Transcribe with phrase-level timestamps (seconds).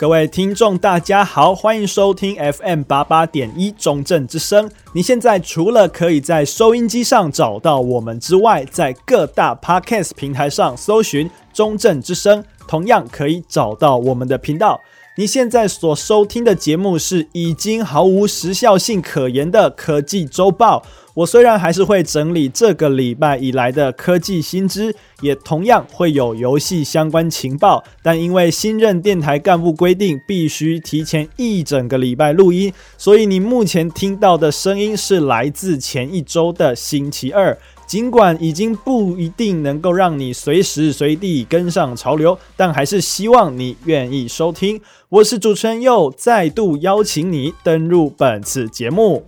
[0.00, 4.70] 各位听众，大家好，欢迎收听 FM 八八点一中正之声。
[4.94, 14.80] 你现在除了可以在收音机上找到我们之外，在各大 Podcast 平台上搜寻中正之声，同样可以找到我们的频道。
[15.16, 20.82] 你现在所收听的节目是已经毫无时效性可言的科技周报。
[21.14, 37.58] 我虽然还是会整理这个礼拜以来的科技新知，也同样会有游戏相关情报，但因为新任电台干部规定必须提前一整个礼拜录音，所以你目前听到的声音是来自前一周的星期二。
[37.90, 44.80] 尽管已经不一定能够让你随时随地跟上潮流，但还是希望你愿意收听。
[45.08, 49.24] 我是主持人又，再度邀请你登入本次节目。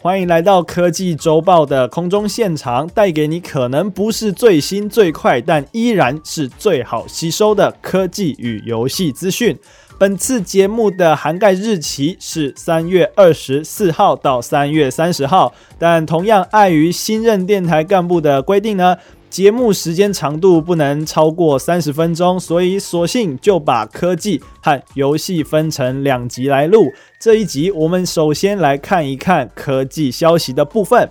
[0.00, 9.54] 欢迎来到科技周报的空中现场，带给你可能不是最新最快，但依然是最好吸收的科技与游戏资讯。
[9.98, 18.98] 本次节目的涵盖日期是三月二十四号到三月三十号，但同样碍于新任电台干部的规定呢，
[19.30, 26.92] 节目时间长度不能超过三十分钟，所以索性就把科技和游戏分成两集来录。
[27.18, 31.08] 这一集我们首先来看一看科技消息的部分。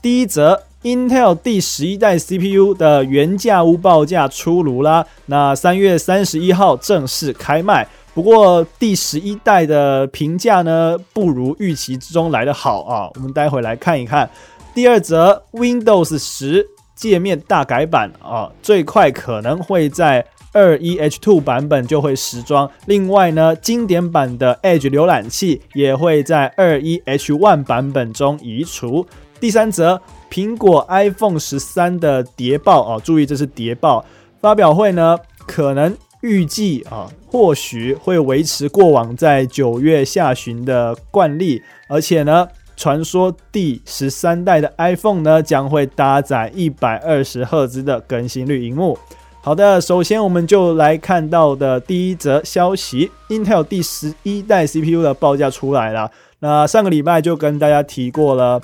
[0.00, 7.88] 第一则，Intel 第十一代 CPU 的原价屋报价出炉啦，那三月三十一号正式开卖。
[8.18, 13.08] 不过第十一代的评价呢，不如预期之中来得好啊！
[13.14, 14.28] 我们待会来看一看。
[14.74, 16.66] 第二则，Windows 十
[16.96, 22.68] 界面大改版啊，最快可能会在二一 H two 版本就会时装。
[22.86, 29.06] 另外呢，经典版的 Edge 浏览器也会在二一 H one 版本中移除。
[29.38, 34.04] 第三则，苹果 iPhone 十三的谍报啊，注意这是谍报
[34.40, 35.16] 发表会呢，
[35.46, 35.96] 可能。
[36.20, 48.98] 预计啊，或许会维持过往在九月下旬的惯例，而且呢，传说第十三代的 iPhone 呢将会搭载一百二十赫兹的更新率荧幕。
[49.40, 56.10] 好的，首先我们就来看到的第一则消息，Intel 第十一代 CPU 的报价出来了。
[56.40, 58.60] 那上个礼拜就跟大家提过了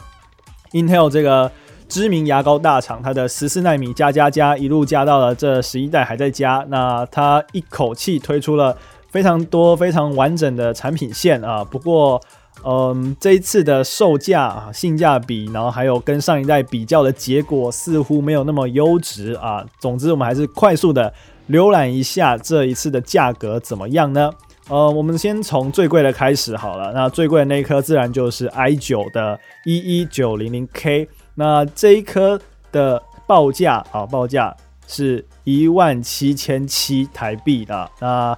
[0.72, 1.50] ，Intel 这个。
[1.94, 8.76] 知名牙膏大厂，它的十四纳米加加加一路加到了这十一代还在加，那它一口气推出了
[9.12, 11.62] 非常多非常完整的产品线啊。
[11.62, 12.20] 不过，
[12.64, 19.64] 嗯，这一次的售价啊、性价比，然后还有跟上一代比较的结果，似乎没有那么优质啊。
[19.78, 21.14] 总之，我们还是快速的
[21.48, 24.32] 浏览一下这一次的价格怎么样呢？
[24.68, 26.90] 呃，我们先从最贵的开始好了。
[26.92, 31.06] 那最贵的那一颗自然就是 i9 的 11900K。
[31.36, 32.40] 那这一颗
[32.70, 34.54] 的报价啊，报价
[34.86, 37.90] 是一万七千七台币的。
[38.00, 38.36] 那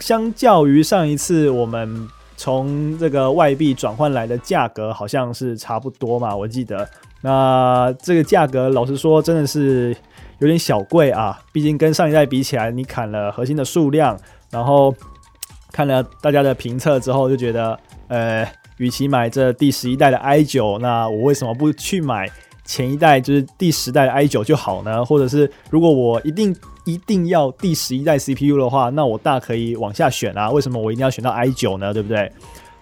[0.00, 6.88] 相较于上一次我们从这个外币转换来的价格，好像是差不多嘛，我记得。
[7.20, 9.96] 那这个价格老实说真的是
[10.38, 14.18] 有点小贵啊，毕竟跟上一代比起来，你砍了核心的数量，
[14.50, 14.94] 然后
[15.70, 18.48] 看了大家的评测之后，就觉得呃。
[18.78, 22.28] 与其买这第十一代的 i9，那我为什么不去买
[22.64, 25.04] 前一代，就是第十代的 i9 就好呢？
[25.04, 30.50] 或者是如果我一定一定要第十一代 CPU 的话，那我大可以往下选啊。
[30.50, 31.92] 为什么我一定要选到 i9 呢？
[31.92, 32.30] 对不对？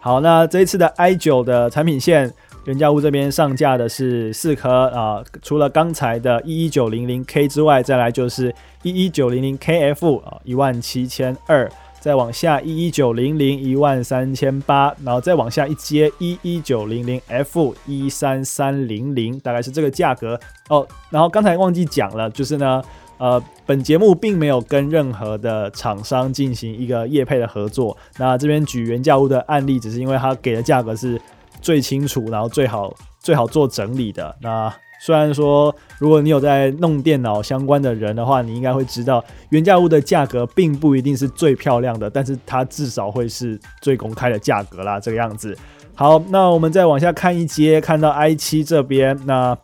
[0.01, 2.33] 好，那这一次的 i9 的产品线，
[2.67, 11.69] 原价屋这边上架的是四颗啊，除了刚才的 11900K 之外，再来就是 11900KF 啊，一万七千二。
[12.07, 20.87] 再往下一一九零零一万三千八，然后再往下一阶一一九零零 F 一三三零零，大概是这个价格哦。
[21.11, 22.81] 然后刚才忘记讲了，就是呢，
[23.19, 27.97] 呃，本节目并没有跟任何的厂商进行一个业配的合作。
[28.19, 31.21] 那这边举原价屋的案例，只是因为他给的价格是
[31.61, 34.33] 最清楚，然后最好最好做整理的。
[34.41, 45.57] 那虽然说，如果你有在弄电脑相关的人的话，你应该会知道，原价物的价格并不一定是最漂亮的，但是它至少会是最公开的价格啦，这个样子。
[45.95, 49.57] 好，那我们再往下看一阶，看到 i7 这边，那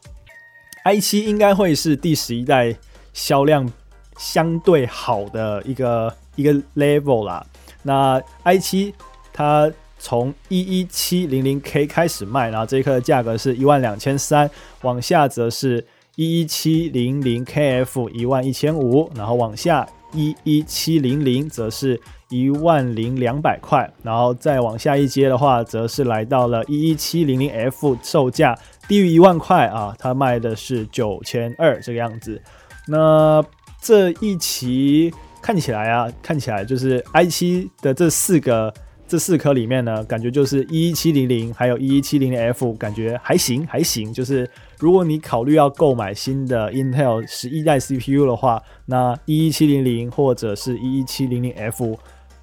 [0.84, 2.74] i7 应该会是第十一代
[3.12, 3.70] 销量
[4.18, 7.44] 相对好的一个一个 level 啦。
[7.82, 8.92] 那 i7
[9.32, 9.70] 它。
[10.02, 14.50] 从一一七零零 K 开始卖，然后这一颗的价格是一万两千三，
[14.80, 22.00] 往下则是一一七零零 KF 一万一千五，然后往下一一七零零则是
[22.30, 28.58] 一万零两百块，然后再往下一阶的话，则是来到了一一七零零 F，售价
[28.88, 32.42] 低于一万块啊，它卖的是九千二这个样子。
[32.88, 33.40] 那
[33.80, 38.74] 这一期看起来啊，看起来就是 i7 的这四个
[39.12, 44.10] 这四颗里面呢，感觉就是一一七零零还有一一七零零 F，感觉还行还行。
[44.10, 44.48] 就是
[44.78, 51.94] 如果你考虑要购买新的 Intel 十一代 CPU 的话，那一一七零零或者是一一七零零 F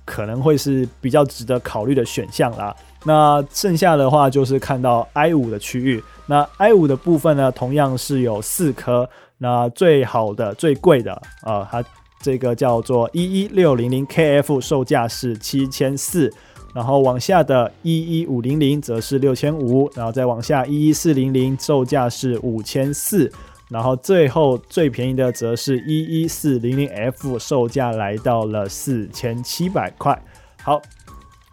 [0.06, 2.76] 可能会是比较值得考虑的选项啦。
[3.04, 9.10] 那剩下的话就是看到 i 五的区域，那 i 五的部分呢，同样是有四颗。
[9.40, 11.84] 那最好的、最贵的啊，它
[12.22, 16.32] 这个叫做一一六零零 KF，售价是七千四。
[16.74, 23.32] 然后往下的一一五零零则是六千五，然后再往下一一四零零，售价是五千四。
[23.70, 30.22] 然后最后最便宜的则是一一四零零 F，售价来到了四千七百块。
[30.64, 30.82] 好。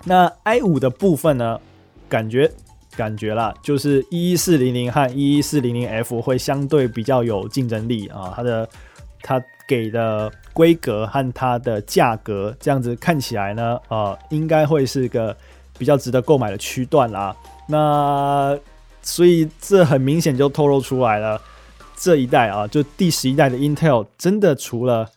[0.09, 1.61] 那 i 五的部分呢？
[2.09, 2.49] 感觉
[2.97, 8.33] 感觉啦，就是一一四零零和一一四零零 F 会相对比较有竞争力啊。
[8.37, 8.69] 它的
[9.23, 15.37] 它给的规格和它的价格，这样子看起来呢，呃，应该会是个
[15.79, 17.35] 比较值得购买的区段啦。
[17.69, 18.57] 那
[19.03, 21.41] 所以这很明显就透露出来了，
[21.97, 25.09] 这一代啊，就第十一代的 Intel 真的除了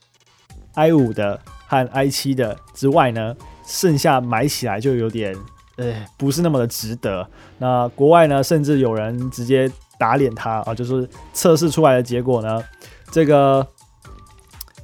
[0.74, 3.36] i 五的和 i 七的之外呢，
[3.66, 5.36] 剩下买起来就有点，
[5.78, 7.28] 呃，不是那么的值得。
[7.60, 12.64] 那国外呢，甚至有人直接打脸它啊，就是测试出来的结果呢，
[13.12, 13.66] 这个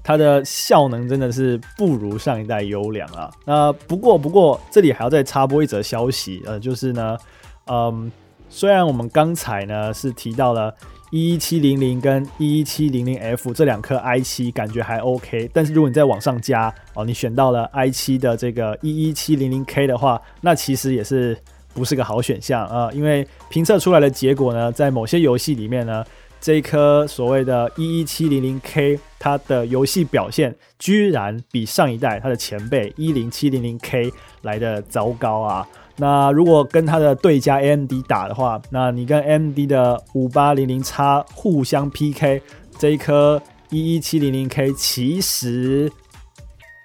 [0.06, 3.30] 它的效能真的是不如上一代优良啊。
[3.44, 7.18] 那不过不过这里还要再插播一则消息，呃，就是呢，
[7.66, 8.10] 嗯，
[8.48, 10.74] 虽然我们刚才呢是提到了。
[11.12, 21.38] 一一七零零跟一一七零零 F 这两颗 i 七感觉还 OK，但是如果你再往上加哦，你选到了 i 七的这个一一七零零 K 的话，那其实也是
[21.74, 26.04] 不是个好选项啊，因为评测出来的结果呢，在某些游戏里面呢，
[26.46, 34.12] 这一颗所谓的一一七零零 K 它的游戏表现居然比上一代它的前辈一零七零零 K
[34.44, 35.68] 来的糟糕啊。
[35.98, 41.02] 那如果跟它的对家 AMD 打的话，那你跟 AMD 的五八零零 X
[41.34, 42.40] 互相 PK，
[42.78, 43.42] 这一颗
[43.72, 45.92] 一一七零零 K 其实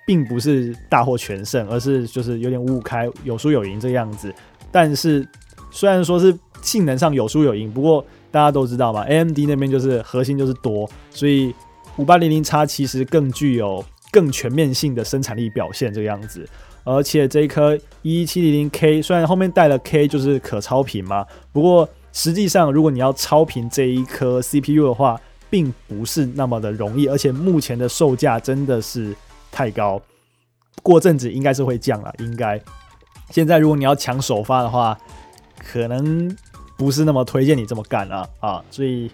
[0.07, 4.35] 并不是大获全胜，而是就是有点五五开，有输有赢这个样子。
[4.73, 5.29] 但是
[5.71, 11.55] 虽然说是性能上有输有赢，不过大家都知道嘛，AMD 那边就是核心就是多，所以
[11.97, 16.49] 五八零零 X 其实更具有更全面性的生产力表现这个样子。
[16.83, 25.21] 而且这一颗一一七零零 K 虽然后面带了 K 就是可超频嘛，不过实际上如果你要超频这一颗 CPU 的话，
[25.51, 29.15] 并不是那么的容易，而且目前的售价真的是
[29.53, 30.01] 太高，
[30.83, 32.61] 过阵子应该是会降了，应该。
[33.31, 34.99] 现在如果你要抢首发的话，
[35.59, 36.35] 可能
[36.81, 39.11] 不是那么推荐你这么干了啊，所以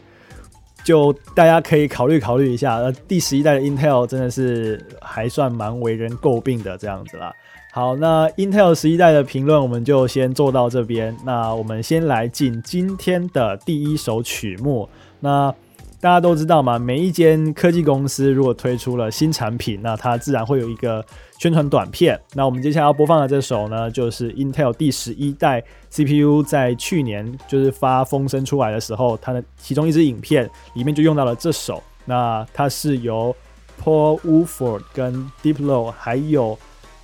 [0.85, 2.77] 就大家可以考虑考虑一下。
[2.77, 7.35] 呃，第十一代的 Intel 真的是还算蛮为人诟病的这样子啦。
[7.73, 11.17] 好，那 Intel 十一代的评论我们就先做到这边。
[11.25, 14.89] 那我们先来进今天的第一首曲目。
[15.19, 15.53] 那
[16.01, 21.05] 大家都知道嘛，每一间科技公司如果推出了新产品，那它自然会有一个
[21.39, 22.21] 宣传短片。
[22.35, 31.83] 那我们接下来要播放的这首呢，就是 Intel 第十一代 CPU 在去年就是发风声出来的时候，它的其中一支影片里面就用到了这首。
[32.05, 33.35] 那它是由
[33.83, 36.59] Paul Woolford 跟 Diplo 还有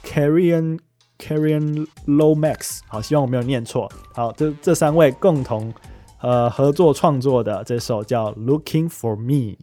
[0.05, 0.79] Karian
[1.19, 3.91] Karian Lomax，好，希望我没有念错。
[4.15, 5.73] 好，这这三位共同
[6.21, 9.57] 呃合作创作的这首叫《Looking for Me》。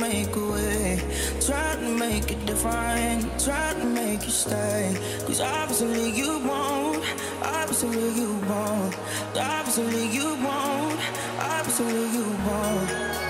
[0.00, 1.02] Make a way,
[1.40, 4.96] try to make it different, try to make you stay.
[5.26, 7.04] Cause obviously you won't,
[7.42, 8.96] obviously you won't,
[9.36, 11.00] obviously you won't,
[11.38, 13.29] obviously you won't.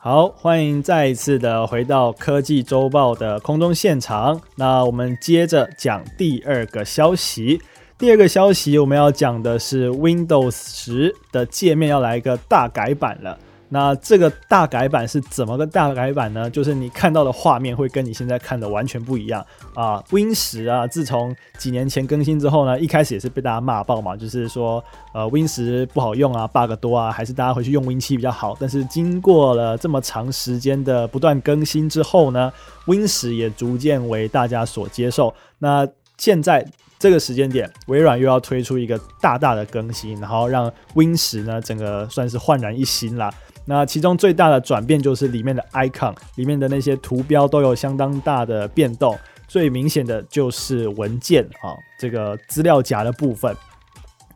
[0.00, 4.40] 好，欢迎再一次的回到科技周报的空中现场。
[4.54, 7.60] 那我们接着讲第二个消息。
[7.98, 13.36] 第二个消息，我们要讲的是 Windows 十的界面要来一个大改版了。
[13.70, 16.48] 那这个大改版是怎么个大改版呢？
[16.48, 19.44] 就是你看到的画面会跟你现在看的完全不一样
[19.74, 24.82] 啊！Win 十啊，自从几年前更新之后呢，一开始也是被大家骂爆嘛，就是说
[25.12, 28.56] 呃 Win 十不好用啊，bug 多啊，还是大家回去用 Win 七比较好。
[28.58, 32.52] 但是经过了这么长时间的不断更新之后呢
[32.86, 35.34] ，Win 十也逐渐为大家所接受。
[35.58, 36.66] 那现在
[36.98, 43.32] 这个时间点，微软又要推出一个大大的更新，然后让 Win 十呢整个算是焕然一新啦。
[43.68, 49.14] 那其中最大的转变就是里面的 icon，里面的那些图标都有相当大的变动。
[49.46, 53.54] 最明显的就是文件啊，这个资料夹的部分。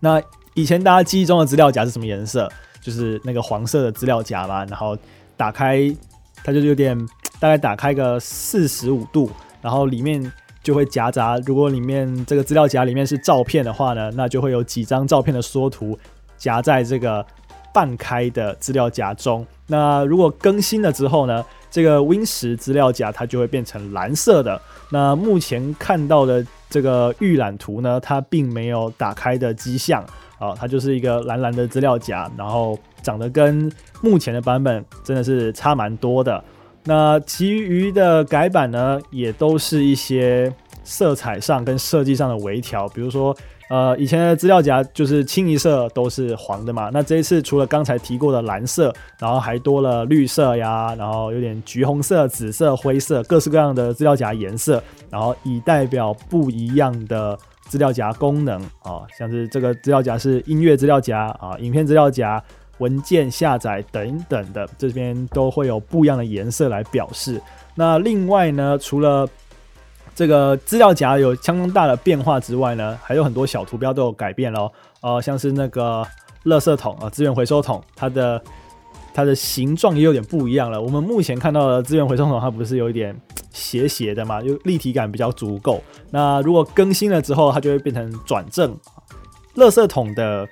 [0.00, 0.20] 那
[0.52, 2.46] 以前大家记忆中的资料夹是什么颜色？
[2.82, 4.66] 就是那个黄色的资料夹嘛。
[4.66, 4.96] 然后
[5.34, 5.90] 打开
[6.44, 6.94] 它就有点
[7.40, 9.30] 大概打开个四十五度，
[9.62, 10.30] 然后里面
[10.62, 11.38] 就会夹杂。
[11.46, 15.98] 如果里面这个资料夹里面是照片的话呢，那就会有几张照片的缩图
[16.36, 17.26] 夹在这个。
[17.72, 24.60] 半开的资料夹中，那如果更新了之后呢，这个 Win 十资料夹它就会变成蓝色的。
[24.90, 30.04] 那目前看到的这个预览图呢，它并没有打开的迹象
[30.38, 36.44] 啊，它就是一个蓝蓝的资料夹，然后长得跟目前的版本真的是差蛮多的。
[36.84, 40.52] 那其余的改版呢，也都是一些
[40.84, 43.34] 色彩上跟设计上的微调，比如说。
[43.69, 62.42] 呃，以前的资料夹就是清一色都是黄的嘛，那这一次除了刚才提过的蓝色，然后还多了绿色呀，然后有点橘红色、紫色、灰色，各式各样的资料夹颜色，然后以代表不一样的资料夹功能啊，像是这个资料夹是音乐资料夹啊、影片资料夹、
[62.76, 67.40] 文件下载等等的，这边都会有不一样的颜色来表示。
[67.75, 69.26] 那另外呢，除了
[70.14, 74.71] 这个资料夹有相当大的变化之外呢，还有很多小图标都有改变喽。
[75.00, 76.07] 呃，像是那个
[76.45, 78.42] 垃圾桶啊，资源回收桶，它的
[79.14, 80.81] 它的形状也有点不一样了。
[80.81, 83.19] 我们目前看到的资源回收桶，它不是有一点
[83.50, 85.83] 斜斜的嘛，就立体感比较足够。
[86.11, 88.76] 那如果更新了之后，它就会变成转正。
[89.57, 90.47] 垃圾桶的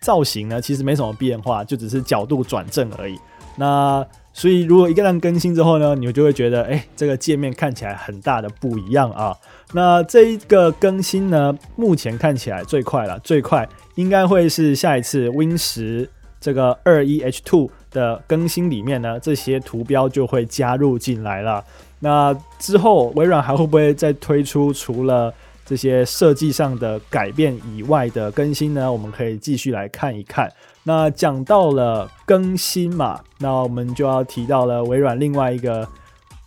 [0.00, 3.18] 造型呢，其实没什么变化，就只是角度转正而已。
[3.56, 4.06] 那
[4.40, 9.36] 所以，如果一个人更新之后呢，你们就会觉得，哎、这个界面看起来很大的不一样啊。
[9.74, 16.08] 那这一个更新呢，目前看起来最快了，最快应该会是下一次 Win 十
[16.40, 21.62] 这个二一 H2 的更新里面呢，这些图标就会加入进来了。
[21.98, 25.30] 那之后，微软还会不会再推出除了
[25.66, 28.90] 这些设计上的改变以外的更新呢？
[28.90, 30.50] 我们可以继续来看一看。
[30.92, 35.86] 那讲到了更新嘛，那我们就要提到了微软另外一个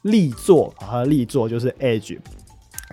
[0.02, 2.20] 力作啊，力作就是 Edge，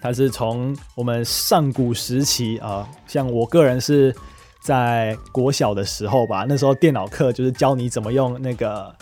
[0.00, 4.14] 它是从我们上古时期啊，像我个人是
[4.61, 8.95] 在国小的时候吧，那时候电脑课就是教你怎么用那个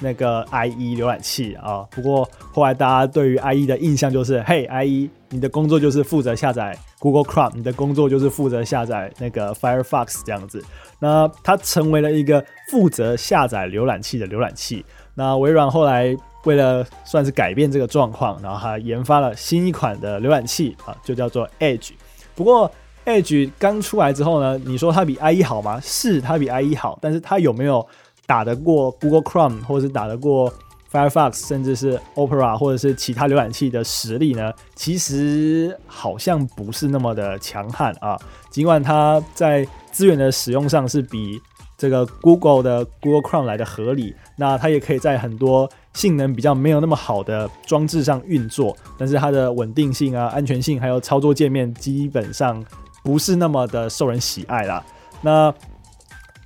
[0.00, 1.86] 那个 IE 浏览器啊。
[1.90, 10.62] 不过后来大家对于 IE 的印象就是，嘿，IE，你的工作就是负责下载 Google Chrome，你的工作就是负责下载那个 Firefox 这样子。
[11.00, 14.84] 那它成为了一个负责下载浏览器的浏览器。
[15.14, 16.14] 那微软后来
[16.44, 21.90] 为了算是改变这个状况，然后还研发了新一款的浏览器啊，就叫做 Edge。
[22.34, 22.70] 不过
[23.06, 25.80] Edge 刚出来之后呢，你说它比 IE 好吗？
[25.82, 27.86] 是它比 IE 好，但是它有没有
[28.26, 30.52] 打得过 Google Chrome 或者是打得过
[30.92, 34.52] Firefox，甚至是 Opera 或者是其他浏览器的实力呢？
[34.74, 38.18] 其实好像不是那么的强悍啊。
[38.50, 41.40] 尽管它在资源的使用上是比
[41.78, 44.14] 这个 Google 的 Google Chrome 来的合理。
[44.36, 52.64] 那它也可以在很多性能比较没有那么好的装置上运作，但是它的稳定性啊、安全性还有操作界面基本上
[53.04, 54.82] 不是那么的受人喜爱啦。
[55.20, 55.52] 那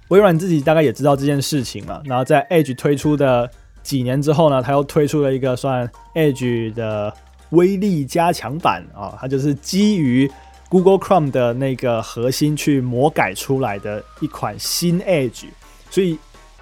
[0.09, 3.49] 微软自己大概也知道这件事情嘛，然后在 Edge 推出的
[3.85, 7.15] 几年之后呢，它又推出了一个算 Edge 的
[7.51, 10.29] 威力加强版啊，它就是基于
[10.69, 15.45] Google Chrome 的那个核心去魔改出来的一款新 Edge，
[15.91, 16.19] 所以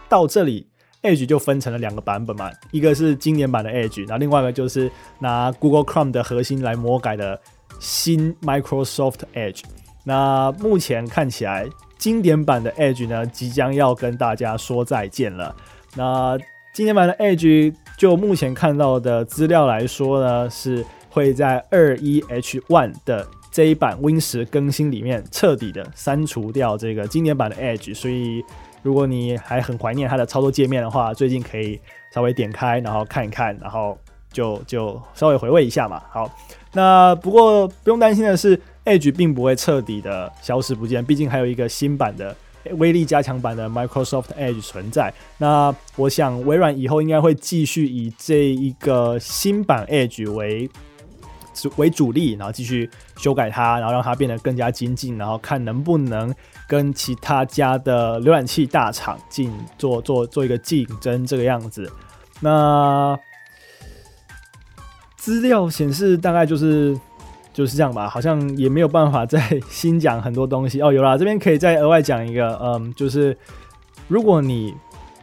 [0.08, 0.66] 到这里
[1.02, 7.40] Edge 就分成了两个版本嘛，一个是经典版的 Edge，那另外一个就是拿 Google Chrome 的核心来魔改的
[7.78, 9.62] 新 Microsoft Edge。
[10.04, 15.54] 那目前看起来，经典版的 Edge 呢，即将要跟大家说再见了。
[15.94, 16.36] 那
[16.72, 23.26] 经典版的 Edge，就目前看到的资料来说呢，是会在二一 H One 的。
[23.50, 28.42] 这一版 Win 十更新里面彻底的删除掉这个经典版的 Edge，所以
[28.80, 31.78] 如果你还很怀念它的操作界面的话，最近可以
[32.14, 33.98] 稍微点开，然后看一看，然后
[34.32, 36.02] 就就稍微回味一下嘛。
[36.08, 36.34] 好，
[36.72, 42.34] 那不过不用担心的是，Edge 并不会彻底的消失不见，毕竟还有一个新版的
[42.72, 45.12] 威力加强版的 Microsoft Edge 存在。
[45.38, 50.70] 那我想微软以后应该会继续以这一个新版 Edge 为。
[51.76, 56.34] 为主力，然后继续修改它，然后让它变得更加精进，然后看能不能
[56.66, 61.92] 跟其他家的浏览器大厂进做做做一个竞争这个样子。
[62.40, 63.14] 那
[65.18, 66.98] 资料显示大概就是
[67.52, 70.92] 就是这样吧，好像也没有办法再新讲很多东西哦。
[70.92, 73.36] 有啦，这边可以再额外讲一个，嗯，就是
[74.08, 74.74] 如果你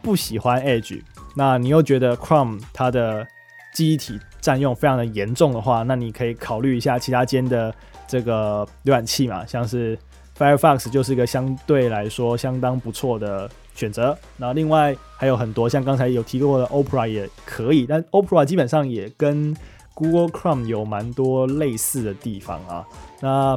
[0.02, 1.02] 不喜欢 Edge，
[1.34, 3.26] 那你又觉得 Chrome 它的
[3.74, 7.74] 记忆体占用非常的严重的话，那你可以考虑一下其他间的
[8.06, 9.98] 这个浏览器嘛，像是
[10.38, 14.16] Firefox 就是一个相对来说相当不错的选择。
[14.36, 19.54] 那另外还有很多，像刚才有提过的 Opera 也可以，但 Opera 基本上也跟
[20.00, 22.84] Google Chrome 有蛮多类似的地方啊。
[23.20, 23.56] 那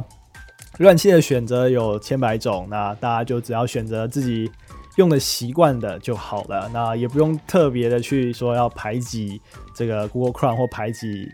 [0.78, 4.48] 浏览器的选择有千百种，那大家就只要选择自己。
[4.96, 9.42] 用的习惯的就好了，那也不用特别的去说要排挤
[9.74, 11.28] 这个 Google Chrome 或排挤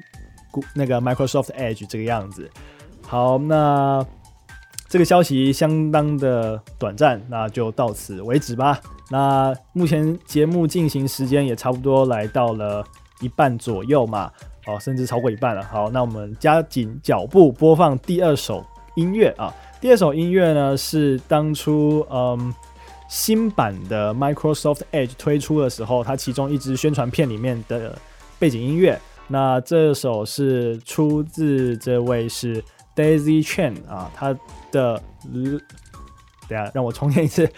[0.73, 2.51] 那个 Microsoft Edge 这个样子。
[3.07, 4.03] 好，那
[4.89, 8.81] 这个消息相当的短暂，那就到此为止吧。
[9.11, 12.83] 那目前节目进行时间也差不多来到了
[13.21, 14.33] 一半左右嘛，
[14.75, 15.63] 哦，甚至超过一半了。
[15.65, 19.53] 好，那我们加紧脚步播放第二首音乐啊。
[19.81, 22.55] 第二首音乐呢是当初嗯。
[23.13, 27.99] 新版的 Microsoft Edge 推出的时候，它其中一支宣传片里面的
[28.39, 32.63] 背景音乐，那这首是出自这位是
[32.95, 34.33] Daisy Chan 啊，他
[34.71, 35.03] 的，
[36.49, 37.51] 等下让我重念一次，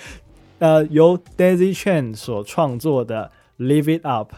[0.58, 4.32] 呃，由 Daisy Chan 所创作的 Live It Up。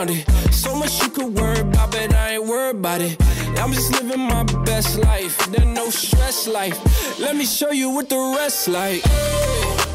[0.00, 0.52] around it.
[0.52, 3.16] So much you could worry about, but I ain't worried about it.
[3.58, 6.78] I'm just living my best life, then no stress life.
[7.18, 9.02] Let me show you what the rest like.
[9.02, 9.89] Hey.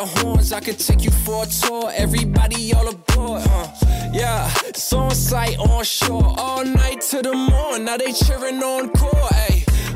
[0.00, 0.52] of horns.
[0.52, 1.92] I could take you for a tour.
[1.94, 3.42] Everybody all aboard.
[3.44, 4.10] huh?
[4.12, 6.34] yeah, song on site, on shore.
[6.38, 7.84] All night to the morn.
[7.84, 9.30] Now they cheering on core.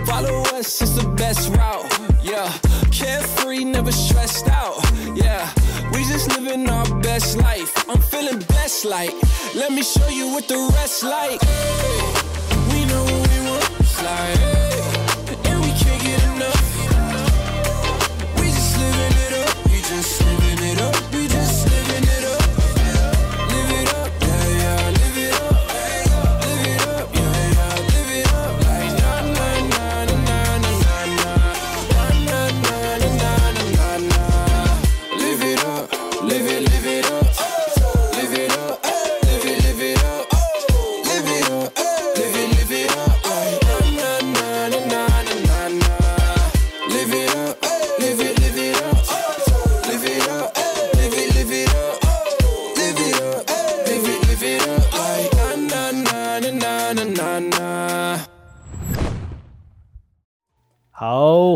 [0.07, 1.87] Follow us, it's the best route.
[2.23, 2.53] Yeah,
[2.93, 4.79] carefree, never stressed out.
[5.15, 5.51] Yeah,
[5.93, 7.73] we just living our best life.
[7.89, 9.15] I'm feeling best like,
[9.55, 11.41] let me show you what the rest like.
[12.71, 14.74] We know what we want, like.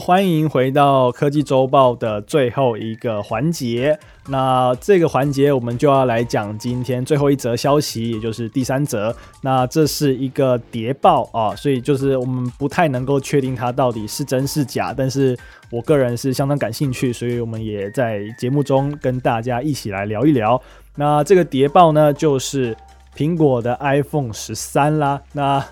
[0.09, 4.01] 欢迎回到科技周报的最后一个环节。
[4.29, 9.15] 那这个环节我们就要来讲今天最后一则消息，也就是第三则。
[9.43, 14.95] 那这是一个谍报啊，所以就是我们不太能够确定它到底是真是假。
[14.97, 15.39] 但是
[15.71, 20.59] 我个人是相当感兴趣，所以我们也在节目中跟大家一起来聊一聊。
[20.95, 22.75] 那这个谍报呢，就是
[23.15, 25.21] 苹果的 iPhone 十三啦。
[25.35, 25.63] 那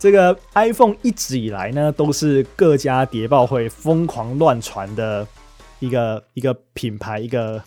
[0.00, 5.26] 这个 iPhone 一直以来呢，都是各家谍报会疯狂乱传的
[5.78, 7.62] 一个一个品牌，一个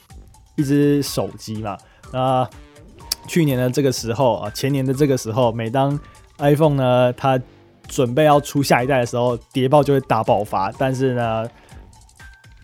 [0.55, 1.77] 一只手机嘛。
[2.11, 2.49] 那
[3.27, 5.97] 去年的这个时候啊，前年的这个时候，每当
[6.39, 7.39] iPhone 呢它
[7.87, 10.71] 准备要出下一代的时候，谍报就会大爆发。
[10.71, 11.47] 但是呢，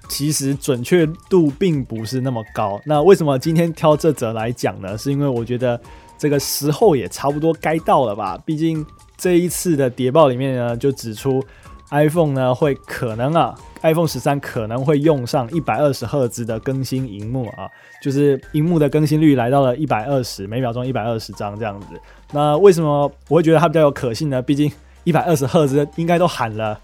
[0.10, 2.82] 其实准确度并不是那么高。
[2.86, 4.98] 那为什么今天挑这则来讲呢？
[4.98, 5.80] 是因为我觉得
[6.18, 8.84] 这个时候也差不多该到了吧，毕竟。
[9.20, 11.44] 这一次的谍报里面呢，就指出
[11.92, 17.68] iPhone 呢会可能啊，iPhone 十三可能会用上一百二十赫兹的更新荧幕啊，
[18.02, 21.88] 就是荧幕的更新率来到了一百二十每秒钟一百二十张这样子。
[22.32, 24.42] 那为什么我会觉得它比较有可信呢？
[24.42, 24.72] 毕竟
[25.04, 26.80] 一百二十赫兹应该都喊了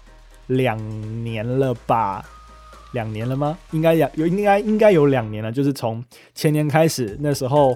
[0.48, 0.76] 两
[1.24, 2.22] 年了吧？
[2.92, 3.56] 两年了吗？
[3.70, 7.74] 应该有有应该应该有两年了，就是从前年开始那时候。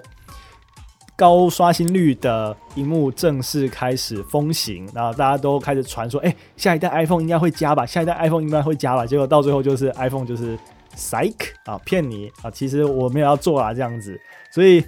[1.20, 7.84] 高刷新率的荧幕正式开始风行，然后大家都开始传说，哎、下一代 iPhone 应该会加吧？
[7.84, 9.04] 下一代 iPhone 应该会加吧？
[9.04, 10.58] 结果到最后就是 iPhone 就是
[10.96, 11.34] psych
[11.66, 12.50] 啊，骗你啊！
[12.50, 14.18] 其实我没有要做啊，这样子，
[14.50, 14.82] 所以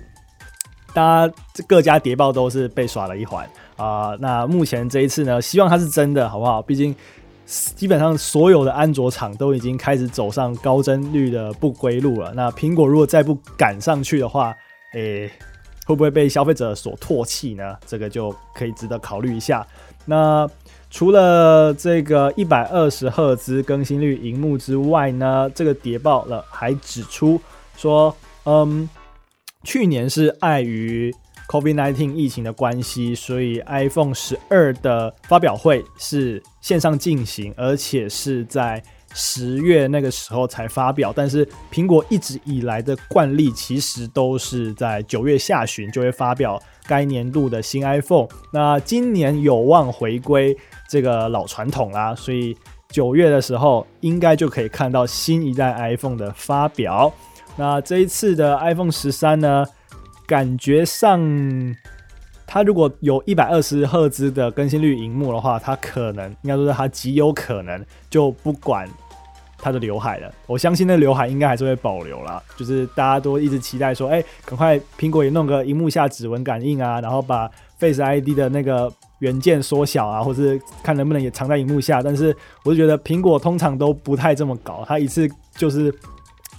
[0.94, 1.34] 大家
[1.68, 4.16] 各家谍报都是被耍了一环啊。
[4.18, 6.62] 那目前这一次呢，希望它是真的，好不好？
[6.62, 6.96] 毕竟
[7.44, 12.32] 基本上所有的安卓厂都已经开始走上高帧率的不归路了。
[12.34, 14.56] 那苹果如果再不赶上去的话，
[14.94, 15.30] 诶、
[15.86, 17.76] 会不会被消费者所唾弃呢？
[17.86, 19.66] 这个就可以值得考虑一下。
[20.04, 20.48] 那
[20.90, 27.40] 除了这个一百二十赫兹更新率荧幕之外呢，这个谍报了还指出
[27.76, 28.14] 说，
[28.44, 28.88] 嗯，
[29.64, 31.14] 去年是碍于
[31.48, 38.82] COVID-19 疫情的关系，所以 iPhone 十二的发表会是线上进行，而且是在。
[39.14, 48.28] 十月那个时候才发表，但是苹果一直以来的惯例其实都是在九月下旬就会发表该年度的新 iPhone。
[48.52, 50.56] 那今年有望回归
[50.88, 52.56] 这个老传统啦，所以
[52.88, 57.12] 九月的时候应该就可以看到新一代 iPhone 的发表。
[57.56, 59.64] 那这一次的 iPhone 十三呢，
[60.26, 61.20] 感觉上
[62.46, 68.88] 它如果有一百二十赫兹的更新率荧幕的话，它可能应该说是它极有可能就不管。
[69.62, 72.42] 他的刘海了，我相信那刘海应该还是会保留啦。
[72.56, 77.48] 就是大家都一直期待说，哎、赶快苹果也弄个荧幕下指纹感应啊，然后把
[77.78, 82.02] Face ID 的那个元件缩小啊，或是看能不能也藏在荧幕下。
[82.02, 85.94] 但是我就觉得苹果通常都不太这么搞，它一次就是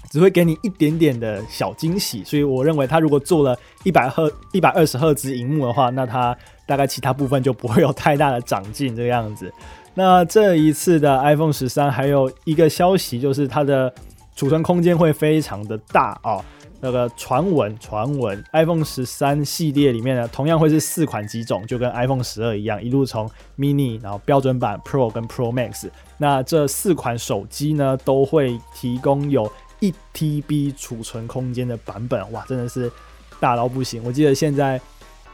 [0.09, 2.23] 只会给你一点点的小惊喜。
[2.23, 6.35] 所以我认为它如果做了一百赫一百二十赫兹荧幕的话，那它
[6.65, 9.53] 大概其他部分就不会有太大的长进这个样子。
[9.95, 13.93] 那这一次的 iPhone 十三还有一个消息，就是它的
[14.35, 16.45] 储存空间会非常的大啊、哦。
[16.85, 23.25] 那个传闻，传闻 iPhone 十三系列里面呢，同样会是四款机种，就跟 iPhone 十二一样，一路从
[23.57, 25.89] mini，然后标准版 Pro 跟 Pro Max。
[26.17, 32.29] 那这四款手机呢，都会提供有一 TB 储存空间的版本。
[32.33, 32.91] 哇，真的是
[33.39, 34.03] 大到不行。
[34.03, 34.81] 我记得现在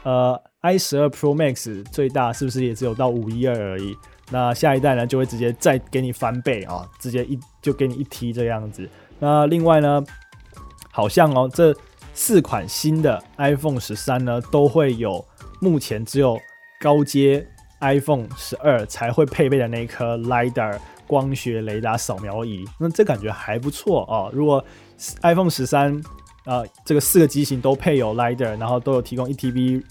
[0.04, 3.96] 呃 i 十二 Pro Max 最大是不是也只有到五一二而已？
[4.30, 8.88] 那下一代呢，就会直接再给你翻倍啊，直接一就给你一 T 这样子。
[9.18, 10.02] 那另外呢，
[10.90, 11.74] 好像哦，这
[12.14, 15.24] 四款新的 iPhone 十三呢，都会有
[15.60, 16.40] 目前只有
[16.80, 17.46] 高阶
[17.80, 22.64] iPhone 十二才会配备的那一颗 LiDAR 光学雷达扫描仪。
[22.78, 24.30] 那这感觉还不错哦。
[24.32, 24.64] 如果
[25.22, 26.00] iPhone 十三
[26.44, 29.82] 啊，这个四个机型都配有 LiDAR，然后都有提供一 TB。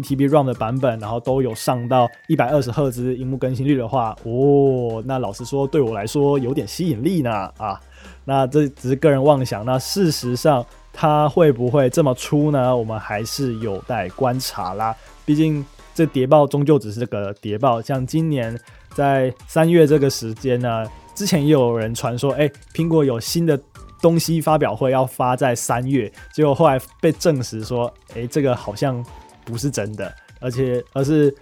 [0.00, 7.80] eTb ROM 的版本，然后都有上到一百二十赫兹荧幕更新率的话，哦，那老实说，对我来说有点吸引力呢啊。
[8.24, 12.76] 那这只是个人妄想，那事实上它会不会这么出呢？
[12.76, 14.94] 我们还是有待观察啦。
[15.24, 17.80] 毕竟这谍报终究只是个谍报。
[17.80, 18.58] 像今年
[18.94, 23.58] 在三月这个时间呢，之前也有人传说，哎，苹果有新的
[24.02, 29.04] 东西发表会要发在三月，结果后来被证实说，哎，这个好像。
[29.46, 31.34] 不是真的，而且而是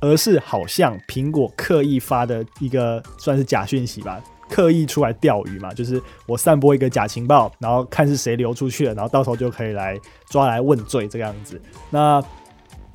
[0.00, 9.98] 而是好像苹果刻意发的一个算是假讯息吧，刻意出来钓鱼嘛，就是我散播一个假情报，然后看是谁流出去了，然后到时候就可以来
[10.28, 11.60] 抓来问罪这个样子。
[11.90, 12.22] 那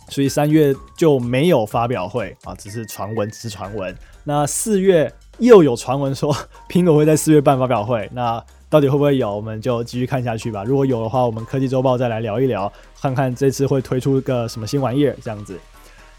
[0.10, 3.96] 所以三月就没有发表会啊，只是传闻，只是传闻。
[4.24, 6.36] 那四月又有传闻说
[6.68, 9.36] 苹果会在四月办发表会，那到底会不会有？
[9.36, 10.64] 我们就继续看下去吧。
[10.64, 15.58] 如果有的话，我们科技周报再来聊一聊，看看这次会推出个什么新玩意儿，这样子。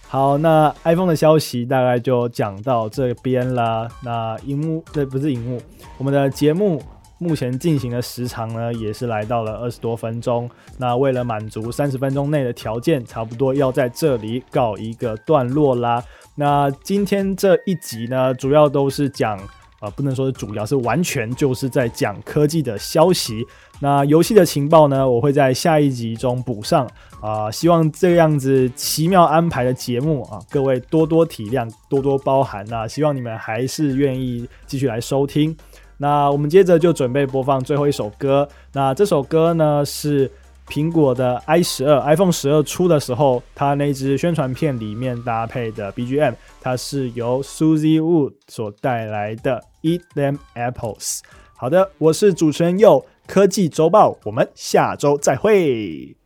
[0.08, 3.86] 好，那 iPhone 的消息大概就讲到这边啦。
[4.02, 5.62] 那荧幕，对，不是荧幕，
[5.96, 6.82] 我们的节目
[7.18, 10.50] 目前进行的时长呢，也是来到了二十多分钟。
[10.76, 16.02] 那为了满足三十分钟内的条件，差不多要在这里告一个段落啦。
[16.34, 19.38] 那今天这一集呢，主要都是讲。
[19.80, 23.44] 啊、不能说是主要，是完全就是在讲科技的消息。
[23.80, 26.88] 那游戏的情报呢，我会在下一集中补上。
[27.20, 32.64] 啊、希望这样子奇妙安排的节目啊，各位多多体谅，多多包涵。
[32.68, 35.56] 那希望你们还是愿意继续来收听。
[35.96, 38.48] 那我们接着就准备播放最后一首歌。
[38.72, 40.30] 那这首歌呢是。
[40.68, 51.20] 苹果的 i 十二，iPhone 十二出的时候，它那支宣传片里面搭配的 BGM，它是由 Suzy Wood 所带来的 Eat Them Apples。
[51.56, 56.16] 好的，我是主持人佑，科技周报，我们下周再会。